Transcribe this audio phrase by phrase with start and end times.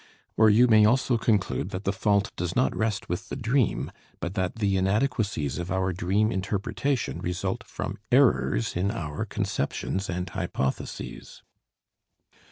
[0.35, 4.33] Or you may also conclude that the fault does not rest with the dream but
[4.33, 11.43] that the inadequacies of our dream interpretation result from errors in our conceptions and hypotheses.